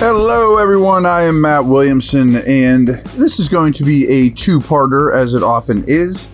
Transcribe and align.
Hello, 0.00 0.58
everyone. 0.58 1.06
I 1.06 1.22
am 1.22 1.40
Matt 1.40 1.64
Williamson, 1.64 2.36
and 2.46 2.86
this 2.86 3.40
is 3.40 3.48
going 3.48 3.72
to 3.72 3.82
be 3.82 4.06
a 4.06 4.30
two 4.30 4.60
parter, 4.60 5.12
as 5.12 5.34
it 5.34 5.42
often 5.42 5.82
is. 5.88 6.26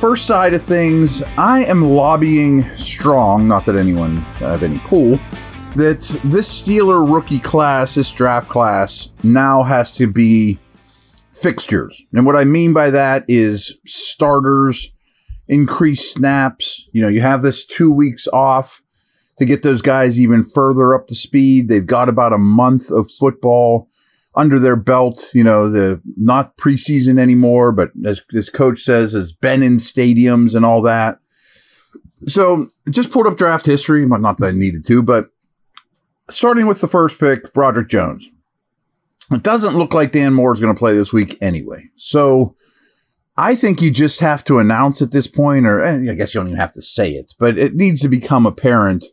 First 0.00 0.24
side 0.24 0.54
of 0.54 0.62
things, 0.62 1.22
I 1.36 1.66
am 1.66 1.82
lobbying 1.82 2.62
strong, 2.76 3.46
not 3.46 3.66
that 3.66 3.76
anyone 3.76 4.16
have 4.38 4.62
any 4.62 4.78
pull, 4.78 5.20
that 5.74 6.20
this 6.24 6.62
Steeler 6.62 7.06
rookie 7.06 7.38
class, 7.38 7.96
this 7.96 8.10
draft 8.10 8.48
class, 8.48 9.12
now 9.22 9.62
has 9.62 9.92
to 9.98 10.06
be 10.06 10.58
fixtures. 11.30 12.02
And 12.14 12.24
what 12.24 12.34
I 12.34 12.44
mean 12.44 12.72
by 12.72 12.88
that 12.88 13.26
is 13.28 13.78
starters, 13.84 14.90
increased 15.48 16.14
snaps. 16.14 16.88
You 16.94 17.02
know, 17.02 17.08
you 17.08 17.20
have 17.20 17.42
this 17.42 17.66
two 17.66 17.92
weeks 17.92 18.26
off 18.28 18.80
to 19.38 19.44
get 19.44 19.62
those 19.62 19.82
guys 19.82 20.18
even 20.18 20.42
further 20.42 20.94
up 20.94 21.08
to 21.08 21.14
speed. 21.14 21.68
They've 21.68 21.86
got 21.86 22.08
about 22.08 22.32
a 22.32 22.38
month 22.38 22.90
of 22.90 23.10
football 23.10 23.88
under 24.34 24.58
their 24.58 24.76
belt. 24.76 25.30
You 25.34 25.44
know, 25.44 25.70
the 25.70 26.00
not 26.16 26.56
preseason 26.56 27.18
anymore, 27.18 27.72
but 27.72 27.90
as 28.04 28.22
this 28.30 28.50
coach 28.50 28.80
says, 28.80 29.12
has 29.12 29.32
been 29.32 29.62
in 29.62 29.76
stadiums 29.76 30.54
and 30.54 30.64
all 30.64 30.82
that. 30.82 31.18
So 32.26 32.66
just 32.90 33.10
pulled 33.10 33.26
up 33.26 33.36
draft 33.36 33.66
history, 33.66 34.06
not 34.06 34.38
that 34.38 34.46
I 34.46 34.50
needed 34.52 34.86
to, 34.86 35.02
but 35.02 35.30
starting 36.30 36.66
with 36.66 36.80
the 36.80 36.88
first 36.88 37.20
pick, 37.20 37.52
Broderick 37.52 37.88
Jones. 37.88 38.30
It 39.30 39.42
doesn't 39.42 39.76
look 39.76 39.92
like 39.92 40.12
Dan 40.12 40.34
Moore 40.34 40.52
is 40.52 40.60
going 40.60 40.74
to 40.74 40.78
play 40.78 40.94
this 40.94 41.12
week 41.12 41.36
anyway. 41.42 41.90
So 41.96 42.54
I 43.36 43.54
think 43.54 43.82
you 43.82 43.90
just 43.90 44.20
have 44.20 44.44
to 44.44 44.58
announce 44.58 45.02
at 45.02 45.10
this 45.10 45.26
point, 45.26 45.66
or 45.66 45.80
eh, 45.80 46.10
I 46.10 46.14
guess 46.14 46.32
you 46.32 46.40
don't 46.40 46.48
even 46.48 46.60
have 46.60 46.72
to 46.72 46.82
say 46.82 47.10
it, 47.12 47.34
but 47.38 47.58
it 47.58 47.74
needs 47.74 48.00
to 48.02 48.08
become 48.08 48.46
apparent 48.46 49.04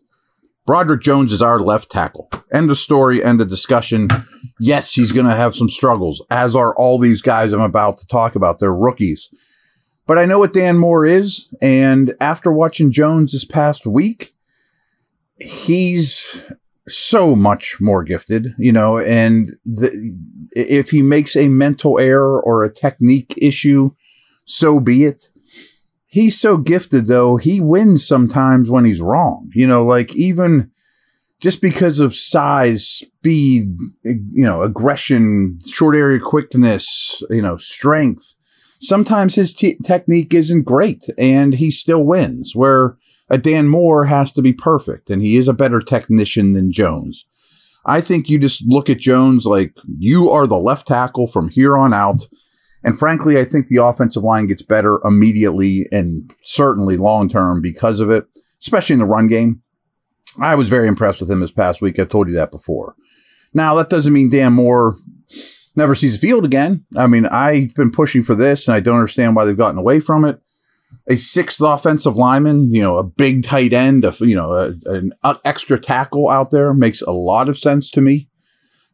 Broderick 0.66 1.02
Jones 1.02 1.34
is 1.34 1.41
our 1.41 1.59
left 1.59 1.91
tackle. 1.91 2.29
End 2.51 2.71
of 2.71 2.77
story, 2.77 3.24
end 3.24 3.41
of 3.41 3.49
discussion. 3.49 4.07
Yes, 4.60 4.93
he's 4.93 5.12
going 5.12 5.26
to 5.26 5.35
have 5.35 5.55
some 5.55 5.70
struggles, 5.70 6.24
as 6.29 6.55
are 6.55 6.76
all 6.76 6.98
these 6.98 7.21
guys 7.21 7.51
I'm 7.51 7.62
about 7.62 7.98
to 7.98 8.07
talk 8.07 8.35
about. 8.35 8.60
They're 8.60 8.73
rookies. 8.73 9.29
But 10.07 10.18
I 10.18 10.26
know 10.26 10.40
what 10.40 10.54
Dan 10.54 10.77
Moore 10.77 11.05
is. 11.05 11.49
And 11.62 12.13
after 12.21 12.51
watching 12.51 12.91
Jones 12.91 13.34
this 13.34 13.46
past 13.46 13.85
week, 13.85 14.32
he's 15.38 16.43
so 16.88 17.35
much 17.35 17.77
more 17.79 18.04
gifted, 18.04 18.48
you 18.57 18.71
know, 18.71 18.98
and 18.98 19.51
the, 19.66 20.20
if 20.51 20.90
he 20.90 21.01
makes 21.01 21.35
a 21.35 21.48
mental 21.48 21.99
error 21.99 22.41
or 22.41 22.63
a 22.63 22.73
technique 22.73 23.34
issue, 23.38 23.91
so 24.45 24.79
be 24.79 25.05
it 25.05 25.29
he's 26.14 26.40
so 26.40 26.58
gifted 26.58 27.08
though 27.08 27.38
he 27.38 27.60
wins 27.60 28.08
sometimes 28.08 28.70
when 28.70 28.86
he's 28.86 29.02
wrong 29.02 29.50
you 29.54 29.68
know 29.68 29.84
like 29.84 30.16
even 30.16 30.70
just 31.42 31.62
because 31.62 32.00
of 32.00 32.16
size 32.16 32.88
speed 32.88 33.78
you 34.04 34.46
know 34.46 34.62
aggression 34.62 35.58
short 35.68 35.96
area 35.96 36.20
quickness 36.20 37.22
you 37.30 37.41
know 37.41 37.58
strength 37.58 38.36
sometimes 38.80 39.36
his 39.36 39.54
t- 39.54 39.78
technique 39.84 40.34
isn't 40.34 40.64
great 40.64 41.06
and 41.18 41.56
he 41.56 41.72
still 41.72 42.06
wins 42.06 42.54
where 42.56 42.98
a 43.30 43.38
dan 43.38 43.68
moore 43.68 44.06
has 44.06 44.32
to 44.32 44.41
be 44.41 44.54
perfect 44.54 45.10
and 45.10 45.22
he 45.22 45.38
is 45.38 45.48
a 45.48 45.54
better 45.54 45.80
technician 45.80 46.54
than 46.54 46.72
jones. 46.72 47.26
I 47.86 48.00
think 48.00 48.30
you 48.30 48.40
just 48.40 48.64
look 48.66 48.90
at 48.90 49.00
jones 49.00 49.46
like 49.46 49.74
you 49.98 50.30
are 50.30 50.48
the 50.48 50.58
left 50.58 50.88
tackle 50.88 51.28
from 51.28 51.50
here 51.50 51.78
on 51.78 51.94
out 51.94 52.28
and 52.84 52.98
frankly, 52.98 53.39
I 53.39 53.45
think 53.45 53.67
the 53.67 53.84
offensive 53.84 54.23
line 54.23 54.48
gets 54.48 54.62
better 54.62 54.99
immediately 55.05 55.87
and 55.91 56.34
certainly 56.43 56.98
long 56.98 57.29
term 57.29 57.62
because 57.62 57.99
of 57.99 58.09
it, 58.09 58.26
especially 58.59 58.93
in 58.93 58.99
the 58.99 59.05
run 59.05 59.27
game. 59.27 59.62
I 60.41 60.55
was 60.55 60.70
very 60.70 60.87
impressed 60.87 61.21
with 61.21 61.31
him 61.31 61.39
this 61.39 61.51
past 61.51 61.81
week. 61.81 61.99
I've 61.99 62.09
told 62.09 62.27
you 62.27 62.34
that 62.35 62.51
before. 62.51 62.95
Now, 63.54 63.76
that 63.76 63.89
doesn't 63.89 64.13
mean 64.13 64.29
Dan 64.29 64.53
Moore 64.53 64.95
never 65.75 65.95
sees 65.95 66.19
the 66.19 66.27
field 66.27 66.43
again. 66.43 66.85
I 66.95 67.07
mean, 67.07 67.25
I've 67.27 67.73
been 67.75 67.91
pushing 67.91 68.23
for 68.23 68.35
this 68.35 68.67
and 68.67 68.75
I 68.75 68.79
don't 68.79 68.97
understand 68.97 69.35
why 69.35 69.45
they've 69.45 69.55
gotten 69.55 69.79
away 69.79 69.99
from 69.99 70.25
it. 70.25 70.39
A 71.07 71.17
sixth 71.17 71.61
offensive 71.61 72.16
lineman, 72.16 72.73
you 72.73 72.81
know, 72.81 72.97
a 72.97 73.03
big 73.03 73.43
tight 73.43 73.73
end, 73.73 74.05
a, 74.05 74.16
you 74.19 74.35
know, 74.35 74.53
a, 74.53 74.73
an 74.85 75.13
extra 75.43 75.79
tackle 75.79 76.29
out 76.29 76.51
there 76.51 76.73
makes 76.73 77.01
a 77.01 77.11
lot 77.11 77.49
of 77.49 77.57
sense 77.57 77.89
to 77.91 78.01
me. 78.01 78.29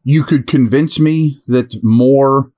You 0.02 0.24
could 0.24 0.46
convince 0.46 0.98
me 0.98 1.40
that 1.46 1.78
Moore 1.82 2.50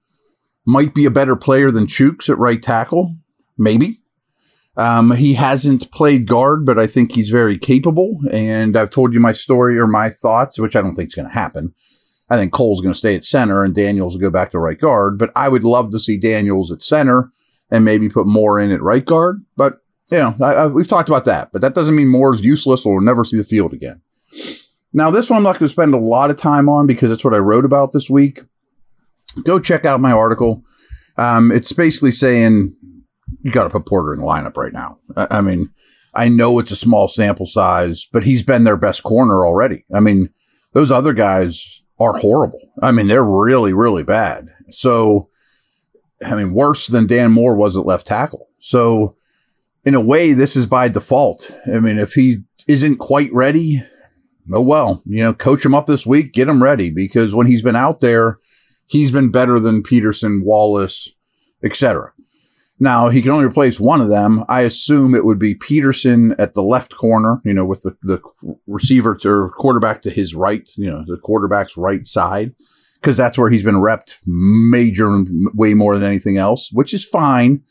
might 0.67 0.95
be 0.95 1.05
a 1.05 1.11
better 1.11 1.37
player 1.37 1.71
than 1.71 1.87
Chuks 1.87 2.28
at 2.28 2.39
right 2.39 2.62
tackle. 2.62 3.17
Maybe. 3.59 3.99
Um, 4.77 5.12
he 5.12 5.34
hasn't 5.34 5.91
played 5.93 6.27
guard, 6.27 6.65
but 6.65 6.78
I 6.78 6.87
think 6.87 7.12
he's 7.12 7.28
very 7.28 7.59
capable. 7.59 8.21
And 8.31 8.77
I've 8.77 8.91
told 8.91 9.12
you 9.12 9.21
my 9.21 9.33
story 9.33 9.78
or 9.78 9.87
my 9.87 10.09
thoughts, 10.09 10.59
which 10.59 10.75
I 10.75 10.81
don't 10.81 10.95
think 10.95 11.09
is 11.09 11.15
going 11.15 11.28
to 11.28 11.34
happen. 11.34 11.75
I 12.31 12.37
think 12.37 12.53
Cole's 12.53 12.81
going 12.81 12.95
to 12.95 12.99
stay 12.99 13.15
at 13.15 13.25
center 13.25 13.62
and 13.62 13.75
Daniels 13.75 14.15
will 14.15 14.22
go 14.22 14.31
back 14.31 14.51
to 14.53 14.59
right 14.59 14.78
guard. 14.78 15.19
But 15.19 15.31
I 15.37 15.49
would 15.49 15.65
love 15.65 15.91
to 15.93 15.99
see 15.99 16.17
Daniels 16.17 16.72
at 16.72 16.81
center 16.81 17.31
and 17.71 17.84
maybe 17.84 18.09
put 18.09 18.27
Moore 18.27 18.59
in 18.59 18.71
at 18.71 18.81
right 18.81 19.05
guard. 19.05 19.45
But, 19.56 19.81
you 20.11 20.19
know, 20.19 20.34
I, 20.41 20.55
I, 20.55 20.67
we've 20.69 20.89
talked 20.89 21.11
about 21.11 21.27
that. 21.27 21.53
But 21.53 21.61
that 21.61 21.75
doesn't 21.75 21.95
mean 21.95 22.09
Moore 22.09 22.33
is 22.33 22.41
useless 22.41 22.87
or 22.87 23.03
never 23.03 23.25
see 23.25 23.37
the 23.37 23.45
field 23.45 23.75
again. 23.75 24.01
Now, 24.95 25.11
this 25.11 25.28
one 25.28 25.39
I'm 25.39 25.43
not 25.43 25.59
going 25.59 25.69
to 25.69 25.72
spend 25.72 25.93
a 25.93 25.99
lot 25.99 26.31
of 26.31 26.39
time 26.39 26.69
on 26.69 26.87
because 26.87 27.11
that's 27.11 27.25
what 27.25 27.34
I 27.34 27.39
wrote 27.39 27.67
about 27.67 27.93
this 27.93 28.09
week 28.09 28.41
go 29.44 29.59
check 29.59 29.84
out 29.84 30.00
my 30.00 30.12
article. 30.12 30.62
Um, 31.16 31.50
it's 31.50 31.72
basically 31.72 32.10
saying 32.10 32.75
you 33.43 33.50
got 33.50 33.65
to 33.65 33.70
put 33.70 33.87
Porter 33.87 34.15
in 34.15 34.20
the 34.20 34.26
lineup 34.26 34.56
right 34.56 34.72
now. 34.72 34.98
I, 35.16 35.38
I, 35.38 35.41
mean, 35.41 35.70
I 36.15 36.28
know 36.28 36.59
it's 36.59 36.72
a 36.72 36.76
small 36.76 37.09
sample 37.09 37.47
size, 37.47 38.06
but 38.12 38.25
he's 38.25 38.42
been 38.42 38.65
their 38.65 38.76
best 38.76 39.03
corner 39.03 39.44
already. 39.44 39.84
I 39.94 40.00
mean, 40.00 40.31
those 40.72 40.91
other 40.91 41.12
guys 41.12 41.82
are 41.98 42.19
horrible. 42.19 42.72
I 42.82 42.92
mean, 42.92 43.09
they're 43.09 43.25
really, 43.25 43.72
really 43.72 44.03
bad. 44.03 44.48
So, 44.71 45.28
I 46.25 46.34
mean, 46.34 46.54
worse 46.54 46.87
than 46.87 47.06
Dan 47.06 47.32
Moore 47.32 47.56
was 47.56 47.76
at 47.76 47.87
left 47.87 48.06
tackle. 48.06 48.48
So, 48.59 49.16
in 49.84 49.94
a 49.94 50.00
way, 50.00 50.32
this 50.32 50.54
is 50.54 50.66
by 50.66 50.88
default. 50.88 51.56
I 51.66 51.81
mean, 51.81 51.98
if 51.98 52.15
he 52.15 52.38
isn't 52.69 52.98
quite 52.98 53.32
ready, 53.32 53.81
oh 54.53 54.60
well, 54.60 55.03
you 55.04 55.22
know, 55.22 55.34
coach 55.34 55.65
him 55.65 55.75
up 55.75 55.87
this 55.87 56.06
week, 56.06 56.32
get 56.32 56.48
him 56.48 56.62
ready 56.62 56.91
because 56.91 57.34
when 57.34 57.48
he's 57.48 57.62
been 57.62 57.76
out 57.76 58.00
there, 58.00 58.38
he's 58.92 59.10
been 59.10 59.30
better 59.30 59.58
than 59.58 59.82
Peterson, 59.82 60.42
Wallace, 60.44 61.14
etc. 61.64 62.12
Now 62.78 63.08
he 63.08 63.22
can 63.22 63.30
only 63.30 63.47
replace 63.47 63.80
one 63.80 64.03
of 64.03 64.10
them. 64.10 64.44
I 64.48 64.62
assume 64.62 65.14
it 65.14 65.25
would 65.25 65.38
be 65.38 65.54
Peterson 65.54 66.34
at 66.38 66.53
the 66.53 66.62
left 66.62 66.94
corner, 66.94 67.41
you 67.42 67.54
know, 67.54 67.64
with 67.64 67.82
the, 67.82 67.97
the 68.03 68.20
receiver 68.66 69.14
to 69.16 69.50
quarterback 69.56 70.03
to 70.03 70.10
his 70.10 70.34
right, 70.34 70.69
you 70.76 70.91
know, 70.91 71.04
the 71.06 71.16
quarterback's 71.16 71.76
right 71.76 72.06
side, 72.06 72.54
because 72.97 73.16
that's 73.16 73.38
where 73.38 73.50
he's 73.50 73.62
been 73.62 73.76
repped 73.76 74.19
major 74.26 75.09
way 75.54 75.72
more 75.72 75.94
than 75.94 76.06
anything 76.06 76.36
else, 76.36 76.70
which 76.72 76.92
is 76.92 77.04
fine. 77.04 77.62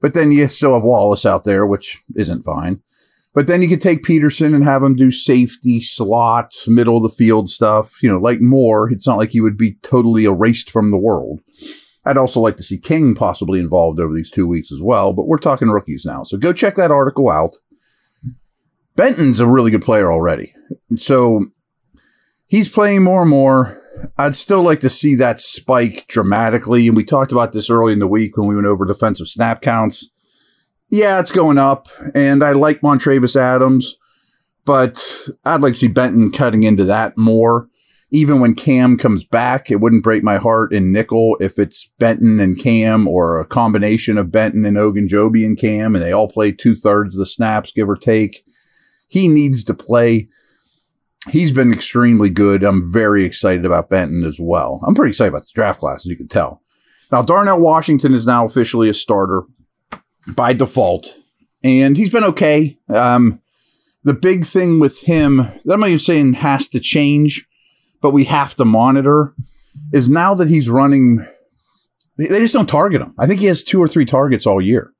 But 0.00 0.12
then 0.12 0.32
you 0.32 0.46
still 0.48 0.74
have 0.74 0.82
Wallace 0.82 1.24
out 1.24 1.44
there, 1.44 1.64
which 1.64 2.02
isn't 2.14 2.42
fine. 2.42 2.82
But 3.34 3.46
then 3.46 3.62
you 3.62 3.68
could 3.68 3.80
take 3.80 4.02
Peterson 4.02 4.54
and 4.54 4.62
have 4.62 4.82
him 4.82 4.94
do 4.94 5.10
safety, 5.10 5.80
slot, 5.80 6.52
middle 6.66 6.98
of 6.98 7.02
the 7.02 7.08
field 7.08 7.48
stuff, 7.48 8.02
you 8.02 8.10
know, 8.10 8.18
like 8.18 8.40
Moore. 8.40 8.90
It's 8.90 9.06
not 9.06 9.16
like 9.16 9.30
he 9.30 9.40
would 9.40 9.56
be 9.56 9.76
totally 9.82 10.24
erased 10.24 10.70
from 10.70 10.90
the 10.90 10.98
world. 10.98 11.40
I'd 12.04 12.18
also 12.18 12.40
like 12.40 12.56
to 12.58 12.62
see 12.62 12.78
King 12.78 13.14
possibly 13.14 13.58
involved 13.58 14.00
over 14.00 14.12
these 14.12 14.30
two 14.30 14.46
weeks 14.46 14.70
as 14.70 14.82
well, 14.82 15.12
but 15.12 15.26
we're 15.26 15.38
talking 15.38 15.68
rookies 15.68 16.04
now. 16.04 16.24
So 16.24 16.36
go 16.36 16.52
check 16.52 16.74
that 16.74 16.90
article 16.90 17.30
out. 17.30 17.56
Benton's 18.96 19.40
a 19.40 19.46
really 19.46 19.70
good 19.70 19.82
player 19.82 20.12
already. 20.12 20.52
So 20.96 21.46
he's 22.46 22.68
playing 22.68 23.02
more 23.02 23.22
and 23.22 23.30
more. 23.30 23.80
I'd 24.18 24.36
still 24.36 24.62
like 24.62 24.80
to 24.80 24.90
see 24.90 25.14
that 25.14 25.40
spike 25.40 26.06
dramatically. 26.08 26.86
And 26.88 26.96
we 26.96 27.04
talked 27.04 27.32
about 27.32 27.52
this 27.52 27.70
early 27.70 27.92
in 27.94 27.98
the 28.00 28.06
week 28.06 28.36
when 28.36 28.48
we 28.48 28.56
went 28.56 28.66
over 28.66 28.84
defensive 28.84 29.28
snap 29.28 29.62
counts 29.62 30.10
yeah, 30.92 31.20
it's 31.20 31.32
going 31.32 31.56
up, 31.56 31.88
and 32.14 32.44
I 32.44 32.52
like 32.52 32.82
Montravius 32.82 33.34
Adams, 33.34 33.96
but 34.66 35.26
I'd 35.42 35.62
like 35.62 35.72
to 35.72 35.78
see 35.78 35.88
Benton 35.88 36.30
cutting 36.30 36.64
into 36.64 36.84
that 36.84 37.16
more. 37.16 37.70
Even 38.10 38.40
when 38.40 38.54
Cam 38.54 38.98
comes 38.98 39.24
back, 39.24 39.70
it 39.70 39.80
wouldn't 39.80 40.04
break 40.04 40.22
my 40.22 40.36
heart 40.36 40.70
in 40.70 40.92
nickel 40.92 41.38
if 41.40 41.58
it's 41.58 41.90
Benton 41.98 42.40
and 42.40 42.60
Cam 42.60 43.08
or 43.08 43.40
a 43.40 43.46
combination 43.46 44.18
of 44.18 44.30
Benton 44.30 44.66
and 44.66 44.76
Ogunjobi 44.76 45.46
and 45.46 45.58
Cam, 45.58 45.94
and 45.94 46.04
they 46.04 46.12
all 46.12 46.28
play 46.28 46.52
two 46.52 46.76
thirds 46.76 47.14
of 47.14 47.18
the 47.18 47.24
snaps, 47.24 47.72
give 47.72 47.88
or 47.88 47.96
take. 47.96 48.44
He 49.08 49.28
needs 49.28 49.64
to 49.64 49.72
play. 49.72 50.28
He's 51.30 51.52
been 51.52 51.72
extremely 51.72 52.28
good. 52.28 52.62
I'm 52.62 52.92
very 52.92 53.24
excited 53.24 53.64
about 53.64 53.88
Benton 53.88 54.24
as 54.26 54.36
well. 54.38 54.82
I'm 54.86 54.94
pretty 54.94 55.12
excited 55.12 55.30
about 55.30 55.44
the 55.44 55.52
draft 55.54 55.80
class, 55.80 56.04
as 56.04 56.06
you 56.10 56.18
can 56.18 56.28
tell. 56.28 56.60
Now, 57.10 57.22
Darnell 57.22 57.60
Washington 57.60 58.12
is 58.12 58.26
now 58.26 58.44
officially 58.44 58.90
a 58.90 58.94
starter 58.94 59.44
by 60.28 60.52
default, 60.52 61.18
and 61.62 61.96
he's 61.96 62.10
been 62.10 62.24
okay. 62.24 62.78
Um, 62.88 63.40
the 64.04 64.14
big 64.14 64.44
thing 64.44 64.80
with 64.80 65.00
him 65.02 65.36
that 65.36 65.74
I'm 65.74 65.84
even 65.84 65.98
saying 65.98 66.34
has 66.34 66.68
to 66.68 66.80
change, 66.80 67.46
but 68.00 68.12
we 68.12 68.24
have 68.24 68.54
to 68.56 68.64
monitor 68.64 69.34
is 69.92 70.08
now 70.08 70.34
that 70.34 70.48
he's 70.48 70.68
running. 70.68 71.26
They 72.18 72.40
just 72.40 72.54
don't 72.54 72.68
target 72.68 73.00
him. 73.00 73.14
I 73.18 73.26
think 73.26 73.40
he 73.40 73.46
has 73.46 73.62
two 73.62 73.80
or 73.80 73.88
three 73.88 74.04
targets 74.04 74.46
all 74.46 74.60
year. 74.60 74.92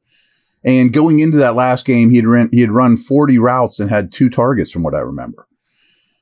And 0.65 0.93
going 0.93 1.19
into 1.19 1.37
that 1.39 1.57
last 1.57 1.85
game, 1.85 2.11
he 2.11 2.17
had 2.17 2.27
run, 2.27 2.49
he 2.53 2.61
had 2.61 2.71
run 2.71 2.97
40 2.97 3.39
routes 3.39 3.81
and 3.81 3.91
had 3.91 4.13
two 4.13 4.31
targets 4.31 4.71
from 4.71 4.83
what 4.83 4.95
I 4.95 5.01
remember. 5.01 5.49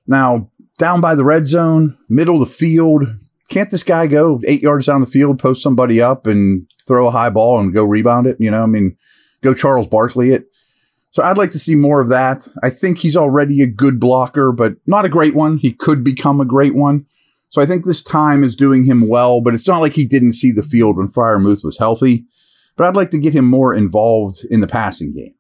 Now, 0.07 0.51
down 0.79 1.01
by 1.01 1.15
the 1.15 1.25
red 1.25 1.47
zone, 1.47 1.99
middle 2.09 2.43
of 2.43 2.49
the 2.49 2.55
field. 2.55 3.05
Can't 3.51 3.71
this 3.71 3.83
guy 3.83 4.07
go 4.07 4.41
eight 4.47 4.63
yards 4.63 4.87
down 4.87 5.01
the 5.01 5.07
field, 5.07 5.39
post 5.39 5.63
somebody 5.63 6.01
up, 6.01 6.27
and 6.27 6.67
throw 6.87 7.07
a 7.07 7.11
high 7.11 7.31
ball 7.31 7.59
and 7.59 7.75
go 7.75 7.85
rebound 7.85 8.27
it? 8.27 8.37
You 8.41 8.51
know, 8.51 8.63
I 8.63 8.67
mean, 8.67 8.97
go 9.43 9.53
Charles 9.55 9.89
Barkley 9.89 10.31
it. 10.31 10.47
So 11.11 11.25
I'd 11.25 11.37
like 11.37 11.51
to 11.51 11.59
see 11.59 11.75
more 11.75 12.01
of 12.01 12.09
that. 12.11 12.47
I 12.63 12.71
think 12.71 12.99
he's 12.99 13.17
already 13.17 13.61
a 13.61 13.67
good 13.67 13.99
blocker, 13.99 14.53
but 14.53 14.77
not 14.87 15.05
a 15.05 15.09
great 15.09 15.35
one. 15.35 15.59
He 15.59 15.73
could 15.73 16.05
become 16.05 16.41
a 16.41 16.45
great 16.45 16.75
one. 16.75 17.07
So 17.49 17.61
I 17.61 17.67
think 17.67 17.85
this 17.85 18.03
time 18.03 18.45
is 18.45 18.55
doing 18.55 18.85
him 18.85 19.09
well, 19.09 19.41
but 19.41 19.55
it's 19.55 19.67
not 19.67 19.81
like 19.81 19.95
he 19.95 20.07
didn't 20.07 20.35
see 20.35 20.53
the 20.53 20.63
field 20.63 20.97
when 20.97 21.09
Freiermuth 21.09 21.65
was 21.65 21.79
healthy. 21.79 22.27
But 22.77 22.87
I'd 22.87 22.95
like 22.95 23.11
to 23.11 23.19
get 23.19 23.35
him 23.35 23.45
more 23.45 23.75
involved 23.75 24.47
in 24.49 24.61
the 24.61 24.69
passing 24.69 25.13
game. 25.13 25.35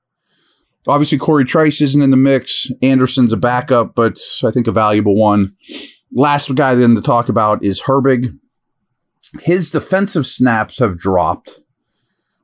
Obviously, 0.88 1.18
Cory 1.18 1.44
Trice 1.44 1.80
isn't 1.80 2.02
in 2.02 2.10
the 2.10 2.16
mix. 2.16 2.68
Anderson's 2.82 3.32
a 3.32 3.36
backup, 3.36 3.94
but 3.94 4.18
I 4.42 4.50
think 4.50 4.66
a 4.66 4.72
valuable 4.72 5.14
one. 5.14 5.54
Last 6.12 6.54
guy 6.54 6.74
then 6.74 6.94
to 6.94 7.02
talk 7.02 7.28
about 7.28 7.64
is 7.64 7.82
Herbig. 7.82 8.38
His 9.40 9.70
defensive 9.70 10.26
snaps 10.26 10.78
have 10.78 10.98
dropped, 10.98 11.60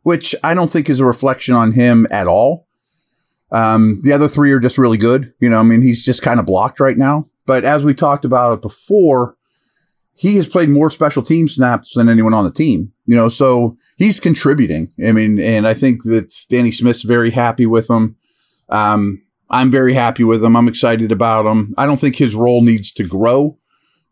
which 0.03 0.35
I 0.45 0.55
don't 0.55 0.71
think 0.71 0.89
is 0.89 1.01
a 1.01 1.05
reflection 1.05 1.55
on 1.55 1.73
him 1.73 2.07
at 2.11 2.29
all. 2.29 2.69
Um, 3.51 4.01
the 4.03 4.13
other 4.13 4.29
three 4.29 4.53
are 4.53 4.61
just 4.61 4.79
really 4.79 4.99
good. 4.99 5.33
You 5.41 5.49
know, 5.51 5.59
I 5.59 5.63
mean, 5.63 5.83
he's 5.83 6.05
just 6.05 6.23
kind 6.23 6.39
of 6.39 6.47
blocked 6.47 6.81
right 6.81 6.97
now. 6.97 7.29
But 7.45 7.65
as 7.65 7.85
we 7.85 7.95
talked 7.95 8.25
about 8.25 8.63
before, 8.63 9.37
he 10.15 10.37
has 10.37 10.47
played 10.47 10.69
more 10.69 10.91
special 10.91 11.23
team 11.23 11.47
snaps 11.47 11.95
than 11.95 12.09
anyone 12.09 12.35
on 12.35 12.45
the 12.45 12.51
team. 12.51 12.93
You 13.05 13.17
know, 13.17 13.29
so 13.29 13.77
he's 13.97 14.19
contributing. 14.19 14.93
I 15.05 15.13
mean, 15.13 15.39
and 15.39 15.67
I 15.67 15.75
think 15.75 16.03
that 16.05 16.35
Danny 16.49 16.73
Smith's 16.73 17.03
very 17.03 17.31
happy 17.31 17.67
with 17.67 17.89
him. 17.89 18.17
Um, 18.69 19.23
I'm 19.49 19.71
very 19.71 19.95
happy 19.95 20.25
with 20.25 20.45
him. 20.45 20.57
I'm 20.57 20.69
excited 20.69 21.13
about 21.13 21.47
him. 21.47 21.75
I 21.79 21.87
don't 21.87 22.01
think 22.01 22.17
his 22.17 22.35
role 22.35 22.63
needs 22.63 22.93
to 22.93 23.05
grow, 23.05 23.59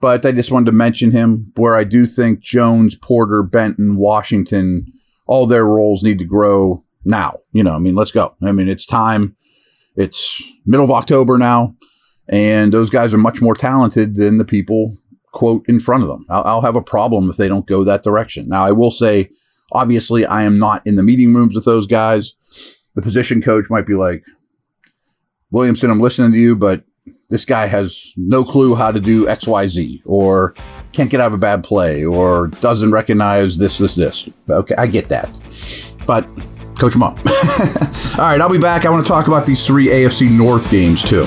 but 0.00 0.24
I 0.24 0.32
just 0.32 0.52
wanted 0.52 0.66
to 0.66 0.72
mention 0.72 1.10
him 1.10 1.52
where 1.56 1.76
I 1.76 1.84
do 1.84 2.06
think 2.06 2.40
Jones, 2.40 2.96
Porter, 2.96 3.42
Benton, 3.42 3.96
Washington, 3.96 4.92
all 5.26 5.46
their 5.46 5.66
roles 5.66 6.02
need 6.02 6.18
to 6.18 6.24
grow 6.24 6.84
now. 7.04 7.40
You 7.52 7.64
know, 7.64 7.74
I 7.74 7.78
mean, 7.78 7.94
let's 7.94 8.12
go. 8.12 8.36
I 8.42 8.52
mean, 8.52 8.68
it's 8.68 8.86
time. 8.86 9.36
It's 9.96 10.42
middle 10.66 10.84
of 10.84 10.90
October 10.90 11.38
now, 11.38 11.76
and 12.28 12.72
those 12.72 12.90
guys 12.90 13.14
are 13.14 13.18
much 13.18 13.40
more 13.40 13.54
talented 13.54 14.16
than 14.16 14.38
the 14.38 14.44
people 14.44 14.96
quote 15.32 15.64
in 15.68 15.80
front 15.80 16.02
of 16.02 16.08
them. 16.08 16.24
I'll, 16.28 16.44
I'll 16.44 16.60
have 16.62 16.76
a 16.76 16.82
problem 16.82 17.28
if 17.28 17.36
they 17.36 17.48
don't 17.48 17.66
go 17.66 17.84
that 17.84 18.02
direction. 18.02 18.48
Now, 18.48 18.64
I 18.64 18.72
will 18.72 18.90
say, 18.90 19.30
obviously, 19.72 20.24
I 20.24 20.44
am 20.44 20.58
not 20.58 20.86
in 20.86 20.96
the 20.96 21.02
meeting 21.02 21.34
rooms 21.34 21.54
with 21.54 21.64
those 21.64 21.86
guys. 21.86 22.34
The 22.94 23.02
position 23.02 23.42
coach 23.42 23.66
might 23.68 23.86
be 23.86 23.94
like, 23.94 24.22
Williamson, 25.54 25.88
I'm 25.88 26.00
listening 26.00 26.32
to 26.32 26.38
you, 26.38 26.56
but 26.56 26.82
this 27.30 27.44
guy 27.44 27.66
has 27.66 28.12
no 28.16 28.42
clue 28.42 28.74
how 28.74 28.90
to 28.90 28.98
do 28.98 29.26
XYZ 29.26 30.02
or 30.04 30.52
can't 30.92 31.08
get 31.08 31.20
out 31.20 31.28
of 31.28 31.34
a 31.34 31.38
bad 31.38 31.62
play 31.62 32.04
or 32.04 32.48
doesn't 32.48 32.90
recognize 32.90 33.56
this, 33.56 33.78
this, 33.78 33.94
this. 33.94 34.28
Okay, 34.50 34.74
I 34.76 34.88
get 34.88 35.08
that. 35.10 35.32
But 36.08 36.28
coach 36.76 36.96
him 36.96 37.04
up. 37.04 37.16
All 38.18 38.26
right, 38.26 38.40
I'll 38.40 38.50
be 38.50 38.58
back. 38.58 38.84
I 38.84 38.90
want 38.90 39.04
to 39.04 39.08
talk 39.08 39.28
about 39.28 39.46
these 39.46 39.64
three 39.64 39.86
AFC 39.86 40.28
North 40.28 40.68
games 40.72 41.04
too. 41.04 41.24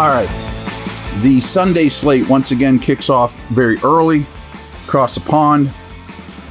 All 0.00 0.08
right. 0.08 0.30
The 1.20 1.42
Sunday 1.42 1.90
slate 1.90 2.26
once 2.26 2.52
again 2.52 2.78
kicks 2.78 3.10
off 3.10 3.38
very 3.50 3.76
early 3.84 4.24
across 4.86 5.14
the 5.14 5.20
pond. 5.20 5.70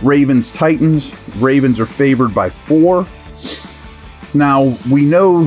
Ravens 0.04 0.51
Titans. 0.51 1.16
Ravens 1.38 1.80
are 1.80 1.88
favored 1.88 2.36
by 2.36 2.51
four. 2.51 3.07
Now, 4.36 4.78
we 4.92 5.04
know 5.04 5.46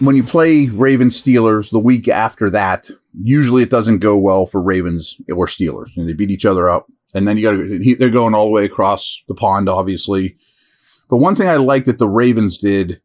when 0.00 0.16
you 0.16 0.24
play 0.24 0.66
Ravens 0.70 1.22
Steelers 1.22 1.70
the 1.70 1.78
week 1.78 2.08
after 2.08 2.50
that, 2.50 2.90
usually 3.14 3.62
it 3.62 3.70
doesn't 3.70 4.00
go 4.00 4.18
well 4.18 4.44
for 4.44 4.60
Ravens 4.60 5.20
or 5.32 5.46
Steelers. 5.46 5.96
And 5.96 6.08
they 6.08 6.14
beat 6.14 6.32
each 6.32 6.44
other 6.44 6.68
up. 6.68 6.88
And 7.14 7.28
then 7.28 7.36
you 7.36 7.44
got 7.44 7.52
to, 7.52 7.94
they're 7.94 8.10
going 8.10 8.34
all 8.34 8.46
the 8.46 8.52
way 8.52 8.64
across 8.64 9.22
the 9.28 9.36
pond, 9.36 9.68
obviously. 9.68 10.36
But 11.08 11.18
one 11.18 11.36
thing 11.36 11.48
I 11.48 11.58
like 11.58 11.84
that 11.84 11.98
the 11.98 12.08
Ravens 12.08 12.58
did 12.58 13.00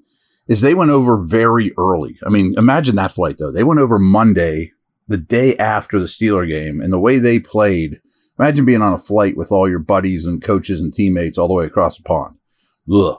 is 0.47 0.61
they 0.61 0.73
went 0.73 0.91
over 0.91 1.17
very 1.17 1.73
early. 1.77 2.17
I 2.25 2.29
mean, 2.29 2.53
imagine 2.57 2.95
that 2.95 3.11
flight 3.11 3.37
though. 3.39 3.51
They 3.51 3.63
went 3.63 3.79
over 3.79 3.99
Monday, 3.99 4.71
the 5.07 5.17
day 5.17 5.55
after 5.57 5.99
the 5.99 6.05
Steeler 6.05 6.47
game, 6.47 6.81
and 6.81 6.91
the 6.91 6.99
way 6.99 7.19
they 7.19 7.39
played. 7.39 7.99
Imagine 8.39 8.65
being 8.65 8.81
on 8.81 8.93
a 8.93 8.97
flight 8.97 9.37
with 9.37 9.51
all 9.51 9.69
your 9.69 9.79
buddies 9.79 10.25
and 10.25 10.41
coaches 10.41 10.81
and 10.81 10.93
teammates 10.93 11.37
all 11.37 11.47
the 11.47 11.53
way 11.53 11.65
across 11.65 11.97
the 11.97 12.03
pond. 12.03 12.35
Ugh. 12.91 13.17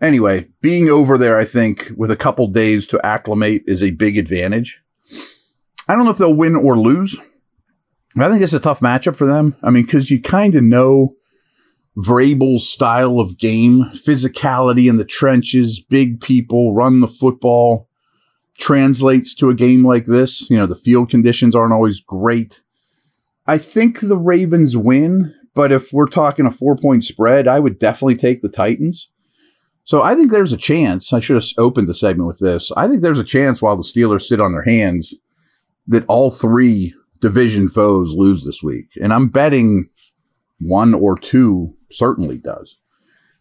Anyway, 0.00 0.48
being 0.60 0.88
over 0.88 1.16
there, 1.16 1.38
I 1.38 1.44
think, 1.44 1.92
with 1.96 2.10
a 2.10 2.16
couple 2.16 2.48
days 2.48 2.88
to 2.88 3.06
acclimate 3.06 3.62
is 3.66 3.84
a 3.84 3.92
big 3.92 4.18
advantage. 4.18 4.82
I 5.88 5.94
don't 5.94 6.04
know 6.04 6.10
if 6.10 6.18
they'll 6.18 6.34
win 6.34 6.56
or 6.56 6.76
lose. 6.76 7.20
I 8.18 8.28
think 8.28 8.42
it's 8.42 8.52
a 8.52 8.60
tough 8.60 8.80
matchup 8.80 9.16
for 9.16 9.26
them. 9.26 9.56
I 9.62 9.70
mean, 9.70 9.84
because 9.84 10.10
you 10.10 10.20
kind 10.20 10.54
of 10.56 10.64
know 10.64 11.14
Vrabel's 11.96 12.68
style 12.68 13.20
of 13.20 13.38
game, 13.38 13.84
physicality 13.94 14.88
in 14.88 14.96
the 14.96 15.04
trenches, 15.04 15.78
big 15.78 16.20
people, 16.20 16.74
run 16.74 17.00
the 17.00 17.08
football, 17.08 17.88
translates 18.58 19.34
to 19.34 19.50
a 19.50 19.54
game 19.54 19.86
like 19.86 20.04
this. 20.04 20.48
You 20.48 20.56
know, 20.56 20.66
the 20.66 20.74
field 20.74 21.10
conditions 21.10 21.54
aren't 21.54 21.72
always 21.72 22.00
great. 22.00 22.62
I 23.46 23.58
think 23.58 24.00
the 24.00 24.16
Ravens 24.16 24.76
win, 24.76 25.34
but 25.54 25.72
if 25.72 25.92
we're 25.92 26.06
talking 26.06 26.46
a 26.46 26.50
four 26.50 26.76
point 26.76 27.04
spread, 27.04 27.46
I 27.46 27.60
would 27.60 27.78
definitely 27.78 28.16
take 28.16 28.40
the 28.40 28.48
Titans. 28.48 29.10
So 29.84 30.00
I 30.00 30.14
think 30.14 30.30
there's 30.30 30.52
a 30.52 30.58
chance. 30.58 31.12
I 31.12 31.20
should 31.20 31.34
have 31.34 31.44
opened 31.58 31.88
the 31.88 31.94
segment 31.94 32.28
with 32.28 32.38
this. 32.38 32.70
I 32.76 32.86
think 32.86 33.02
there's 33.02 33.18
a 33.18 33.24
chance 33.24 33.60
while 33.60 33.76
the 33.76 33.82
Steelers 33.82 34.22
sit 34.22 34.40
on 34.40 34.52
their 34.52 34.62
hands 34.62 35.14
that 35.88 36.04
all 36.06 36.30
three 36.30 36.94
division 37.20 37.68
foes 37.68 38.14
lose 38.16 38.44
this 38.44 38.62
week. 38.62 38.86
And 39.00 39.12
I'm 39.12 39.28
betting 39.28 39.90
one 40.60 40.94
or 40.94 41.18
two 41.18 41.74
certainly 41.92 42.38
does. 42.38 42.78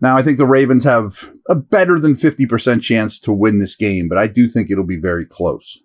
Now, 0.02 0.18
I 0.18 0.24
think 0.24 0.38
the 0.38 0.48
Ravens 0.48 0.84
have 0.84 1.32
a 1.48 1.56
better 1.56 2.00
than 2.00 2.16
50% 2.16 2.82
chance 2.82 3.20
to 3.20 3.32
win 3.32 3.60
this 3.60 3.76
game, 3.76 4.10
but 4.10 4.18
I 4.18 4.28
do 4.28 4.48
think 4.48 4.72
it'll 4.72 4.84
be 4.84 5.00
very 5.00 5.26
close. 5.26 5.82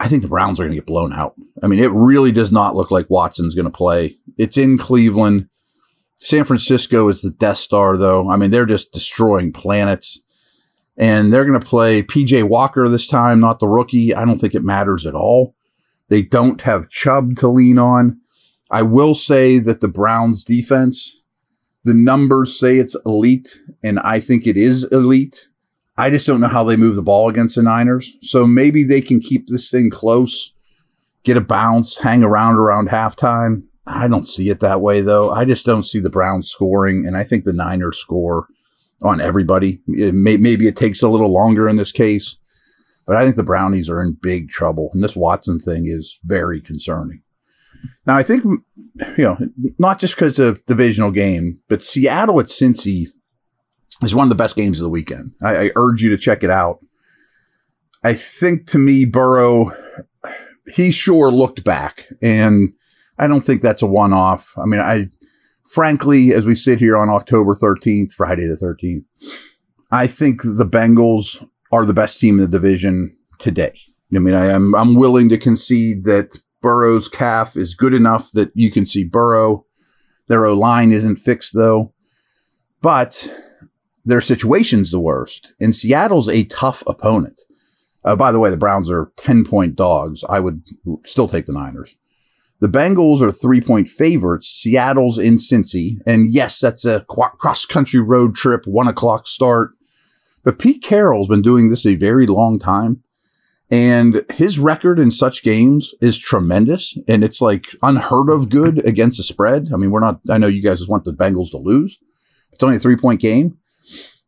I 0.00 0.08
think 0.08 0.22
the 0.22 0.28
Browns 0.28 0.58
are 0.58 0.64
going 0.64 0.72
to 0.72 0.76
get 0.76 0.86
blown 0.86 1.12
out. 1.12 1.34
I 1.62 1.66
mean, 1.66 1.80
it 1.80 1.90
really 1.92 2.32
does 2.32 2.50
not 2.50 2.74
look 2.74 2.90
like 2.90 3.10
Watson's 3.10 3.54
going 3.54 3.66
to 3.66 3.70
play. 3.70 4.16
It's 4.38 4.56
in 4.56 4.78
Cleveland. 4.78 5.48
San 6.16 6.44
Francisco 6.44 7.08
is 7.08 7.22
the 7.22 7.30
Death 7.30 7.58
Star, 7.58 7.96
though. 7.96 8.30
I 8.30 8.36
mean, 8.36 8.50
they're 8.50 8.66
just 8.66 8.92
destroying 8.92 9.52
planets. 9.52 10.20
And 10.96 11.32
they're 11.32 11.44
going 11.44 11.60
to 11.60 11.66
play 11.66 12.02
PJ 12.02 12.44
Walker 12.44 12.88
this 12.88 13.06
time, 13.06 13.40
not 13.40 13.58
the 13.58 13.68
rookie. 13.68 14.14
I 14.14 14.24
don't 14.24 14.38
think 14.38 14.54
it 14.54 14.64
matters 14.64 15.06
at 15.06 15.14
all. 15.14 15.54
They 16.08 16.22
don't 16.22 16.60
have 16.62 16.88
Chubb 16.88 17.34
to 17.36 17.48
lean 17.48 17.78
on. 17.78 18.20
I 18.70 18.82
will 18.82 19.14
say 19.14 19.58
that 19.58 19.80
the 19.80 19.88
Browns 19.88 20.44
defense 20.44 21.23
the 21.84 21.94
numbers 21.94 22.58
say 22.58 22.78
it's 22.78 22.96
elite, 23.04 23.58
and 23.82 23.98
I 24.00 24.18
think 24.18 24.46
it 24.46 24.56
is 24.56 24.84
elite. 24.90 25.48
I 25.96 26.10
just 26.10 26.26
don't 26.26 26.40
know 26.40 26.48
how 26.48 26.64
they 26.64 26.76
move 26.76 26.96
the 26.96 27.02
ball 27.02 27.28
against 27.28 27.56
the 27.56 27.62
Niners. 27.62 28.14
So 28.22 28.46
maybe 28.46 28.82
they 28.82 29.00
can 29.00 29.20
keep 29.20 29.46
this 29.46 29.70
thing 29.70 29.90
close, 29.90 30.52
get 31.22 31.36
a 31.36 31.40
bounce, 31.40 31.98
hang 31.98 32.24
around 32.24 32.56
around 32.56 32.88
halftime. 32.88 33.64
I 33.86 34.08
don't 34.08 34.26
see 34.26 34.48
it 34.48 34.60
that 34.60 34.80
way, 34.80 35.02
though. 35.02 35.30
I 35.30 35.44
just 35.44 35.66
don't 35.66 35.84
see 35.84 36.00
the 36.00 36.10
Browns 36.10 36.50
scoring, 36.50 37.06
and 37.06 37.16
I 37.16 37.22
think 37.22 37.44
the 37.44 37.52
Niners 37.52 37.98
score 37.98 38.48
on 39.02 39.20
everybody. 39.20 39.82
It 39.88 40.14
may, 40.14 40.38
maybe 40.38 40.66
it 40.66 40.76
takes 40.76 41.02
a 41.02 41.08
little 41.08 41.32
longer 41.32 41.68
in 41.68 41.76
this 41.76 41.92
case, 41.92 42.38
but 43.06 43.14
I 43.14 43.24
think 43.24 43.36
the 43.36 43.44
Brownies 43.44 43.90
are 43.90 44.00
in 44.00 44.16
big 44.22 44.48
trouble, 44.48 44.90
and 44.94 45.04
this 45.04 45.14
Watson 45.14 45.58
thing 45.58 45.84
is 45.86 46.18
very 46.24 46.62
concerning. 46.62 47.20
Now, 48.06 48.16
I 48.16 48.22
think, 48.22 48.44
you 48.44 49.24
know, 49.24 49.38
not 49.78 49.98
just 49.98 50.14
because 50.14 50.38
of 50.38 50.64
divisional 50.66 51.10
game, 51.10 51.60
but 51.68 51.82
Seattle 51.82 52.40
at 52.40 52.46
Cincy 52.46 53.06
is 54.02 54.14
one 54.14 54.24
of 54.24 54.28
the 54.28 54.34
best 54.34 54.56
games 54.56 54.80
of 54.80 54.84
the 54.84 54.90
weekend. 54.90 55.32
I, 55.42 55.56
I 55.56 55.70
urge 55.76 56.02
you 56.02 56.10
to 56.10 56.18
check 56.18 56.42
it 56.42 56.50
out. 56.50 56.78
I 58.02 58.12
think 58.12 58.66
to 58.70 58.78
me, 58.78 59.04
Burrow, 59.04 59.72
he 60.74 60.92
sure 60.92 61.30
looked 61.30 61.64
back, 61.64 62.06
and 62.22 62.72
I 63.18 63.26
don't 63.26 63.40
think 63.40 63.62
that's 63.62 63.82
a 63.82 63.86
one 63.86 64.12
off. 64.12 64.52
I 64.58 64.66
mean, 64.66 64.80
I, 64.80 65.08
frankly, 65.72 66.32
as 66.32 66.44
we 66.44 66.54
sit 66.54 66.78
here 66.78 66.96
on 66.96 67.08
October 67.08 67.54
13th, 67.54 68.12
Friday 68.12 68.46
the 68.46 68.56
13th, 68.56 69.06
I 69.90 70.06
think 70.06 70.42
the 70.42 70.68
Bengals 70.68 71.46
are 71.72 71.86
the 71.86 71.94
best 71.94 72.20
team 72.20 72.34
in 72.34 72.42
the 72.42 72.48
division 72.48 73.16
today. 73.38 73.74
I 74.14 74.18
mean, 74.18 74.34
I 74.34 74.46
am 74.46 74.74
I'm 74.74 74.94
willing 74.94 75.28
to 75.30 75.38
concede 75.38 76.04
that 76.04 76.38
Burrow's 76.64 77.08
calf 77.08 77.58
is 77.58 77.74
good 77.74 77.92
enough 77.92 78.32
that 78.32 78.50
you 78.54 78.70
can 78.70 78.86
see 78.86 79.04
Burrow. 79.04 79.66
Their 80.28 80.46
O 80.46 80.54
line 80.54 80.92
isn't 80.92 81.18
fixed 81.18 81.52
though, 81.54 81.92
but 82.80 83.30
their 84.02 84.22
situation's 84.22 84.90
the 84.90 84.98
worst. 84.98 85.52
And 85.60 85.76
Seattle's 85.76 86.26
a 86.26 86.44
tough 86.44 86.82
opponent. 86.86 87.42
Uh, 88.02 88.16
by 88.16 88.32
the 88.32 88.40
way, 88.40 88.48
the 88.48 88.56
Browns 88.56 88.90
are 88.90 89.12
10 89.18 89.44
point 89.44 89.76
dogs. 89.76 90.24
I 90.30 90.40
would 90.40 90.62
still 91.04 91.28
take 91.28 91.44
the 91.44 91.52
Niners. 91.52 91.96
The 92.60 92.68
Bengals 92.68 93.20
are 93.20 93.30
three 93.30 93.60
point 93.60 93.90
favorites. 93.90 94.48
Seattle's 94.48 95.18
in 95.18 95.34
Cincy. 95.34 95.98
And 96.06 96.32
yes, 96.32 96.60
that's 96.60 96.86
a 96.86 97.04
cross 97.10 97.66
country 97.66 98.00
road 98.00 98.34
trip, 98.34 98.66
one 98.66 98.88
o'clock 98.88 99.26
start. 99.26 99.72
But 100.42 100.58
Pete 100.58 100.82
Carroll's 100.82 101.28
been 101.28 101.42
doing 101.42 101.68
this 101.68 101.84
a 101.84 101.94
very 101.94 102.26
long 102.26 102.58
time. 102.58 103.03
And 103.74 104.24
his 104.32 104.60
record 104.60 105.00
in 105.00 105.10
such 105.10 105.42
games 105.42 105.96
is 106.00 106.16
tremendous. 106.16 106.96
And 107.08 107.24
it's 107.24 107.40
like 107.40 107.74
unheard 107.82 108.30
of 108.30 108.48
good 108.48 108.86
against 108.86 109.16
the 109.16 109.24
spread. 109.24 109.70
I 109.74 109.76
mean, 109.76 109.90
we're 109.90 109.98
not, 109.98 110.20
I 110.30 110.38
know 110.38 110.46
you 110.46 110.62
guys 110.62 110.86
want 110.86 111.04
the 111.04 111.12
Bengals 111.12 111.50
to 111.50 111.56
lose. 111.56 111.98
It's 112.52 112.62
only 112.62 112.76
a 112.76 112.78
three 112.78 112.94
point 112.94 113.20
game. 113.20 113.58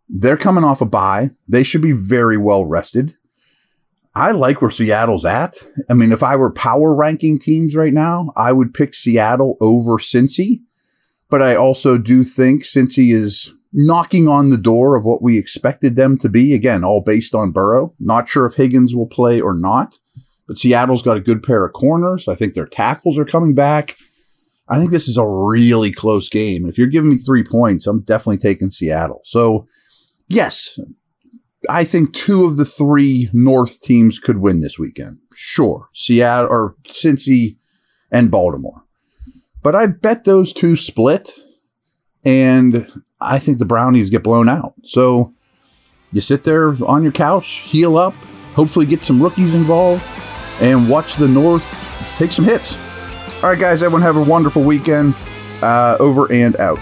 They're 0.08 0.36
coming 0.36 0.64
off 0.64 0.80
a 0.80 0.84
bye. 0.84 1.30
They 1.46 1.62
should 1.62 1.80
be 1.80 1.92
very 1.92 2.36
well 2.36 2.66
rested. 2.66 3.18
I 4.16 4.32
like 4.32 4.60
where 4.60 4.70
Seattle's 4.72 5.24
at. 5.24 5.54
I 5.88 5.94
mean, 5.94 6.10
if 6.10 6.24
I 6.24 6.34
were 6.34 6.50
power 6.50 6.92
ranking 6.92 7.38
teams 7.38 7.76
right 7.76 7.94
now, 7.94 8.32
I 8.36 8.50
would 8.50 8.74
pick 8.74 8.94
Seattle 8.94 9.58
over 9.60 9.92
Cincy. 9.98 10.62
But 11.30 11.40
I 11.40 11.54
also 11.54 11.98
do 11.98 12.24
think 12.24 12.64
Cincy 12.64 13.12
is 13.12 13.52
knocking 13.76 14.26
on 14.26 14.48
the 14.48 14.56
door 14.56 14.96
of 14.96 15.04
what 15.04 15.22
we 15.22 15.38
expected 15.38 15.94
them 15.94 16.16
to 16.16 16.30
be. 16.30 16.54
Again, 16.54 16.82
all 16.82 17.02
based 17.02 17.34
on 17.34 17.52
Burrow. 17.52 17.94
Not 18.00 18.26
sure 18.26 18.46
if 18.46 18.54
Higgins 18.54 18.96
will 18.96 19.06
play 19.06 19.38
or 19.40 19.54
not, 19.54 19.98
but 20.48 20.56
Seattle's 20.56 21.02
got 21.02 21.18
a 21.18 21.20
good 21.20 21.42
pair 21.42 21.64
of 21.64 21.74
corners. 21.74 22.26
I 22.26 22.34
think 22.34 22.54
their 22.54 22.66
tackles 22.66 23.18
are 23.18 23.26
coming 23.26 23.54
back. 23.54 23.96
I 24.68 24.78
think 24.78 24.90
this 24.90 25.06
is 25.06 25.18
a 25.18 25.28
really 25.28 25.92
close 25.92 26.28
game. 26.28 26.66
If 26.66 26.78
you're 26.78 26.88
giving 26.88 27.10
me 27.10 27.18
three 27.18 27.44
points, 27.44 27.86
I'm 27.86 28.00
definitely 28.02 28.38
taking 28.38 28.70
Seattle. 28.70 29.20
So, 29.24 29.66
yes, 30.26 30.80
I 31.68 31.84
think 31.84 32.14
two 32.14 32.46
of 32.46 32.56
the 32.56 32.64
three 32.64 33.28
North 33.32 33.80
teams 33.80 34.18
could 34.18 34.38
win 34.38 34.62
this 34.62 34.78
weekend. 34.78 35.18
Sure. 35.34 35.90
Seattle 35.94 36.48
or 36.50 36.76
Cincy 36.88 37.58
and 38.10 38.30
Baltimore. 38.30 38.84
But 39.62 39.74
I 39.74 39.86
bet 39.86 40.24
those 40.24 40.52
two 40.52 40.76
split 40.76 41.32
and 42.26 42.90
I 43.20 43.38
think 43.38 43.58
the 43.58 43.64
Brownies 43.64 44.10
get 44.10 44.22
blown 44.22 44.48
out. 44.48 44.74
So 44.82 45.32
you 46.12 46.20
sit 46.20 46.44
there 46.44 46.74
on 46.84 47.02
your 47.02 47.12
couch, 47.12 47.48
heal 47.48 47.96
up, 47.96 48.14
hopefully 48.54 48.84
get 48.84 49.04
some 49.04 49.22
rookies 49.22 49.54
involved, 49.54 50.02
and 50.60 50.90
watch 50.90 51.14
the 51.14 51.28
North 51.28 51.88
take 52.16 52.32
some 52.32 52.44
hits. 52.44 52.76
All 53.36 53.50
right, 53.50 53.58
guys, 53.58 53.82
everyone 53.82 54.02
have 54.02 54.16
a 54.16 54.22
wonderful 54.22 54.62
weekend. 54.62 55.14
Uh, 55.62 55.96
over 55.98 56.30
and 56.30 56.54
out. 56.58 56.78